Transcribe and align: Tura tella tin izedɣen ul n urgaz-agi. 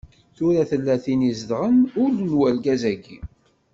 Tura 0.35 0.63
tella 0.69 0.95
tin 1.03 1.21
izedɣen 1.29 1.77
ul 2.03 2.13
n 2.25 2.29
urgaz-agi. 2.43 3.19